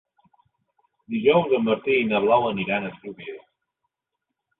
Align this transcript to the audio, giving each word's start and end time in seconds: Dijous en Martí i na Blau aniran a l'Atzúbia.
Dijous 1.15 1.53
en 1.57 1.67
Martí 1.67 1.97
i 2.03 2.07
na 2.13 2.21
Blau 2.23 2.47
aniran 2.53 2.87
a 2.87 2.91
l'Atzúbia. 2.95 3.37